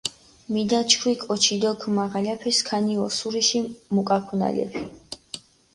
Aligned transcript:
მიდაჩქვი 0.53 1.13
კოჩი 1.23 1.55
დო 1.61 1.71
ქჷმაღალაფე 1.79 2.51
სქანი 2.57 2.95
ოსურიში 3.05 3.59
მუკაქუნალეფი. 3.93 4.81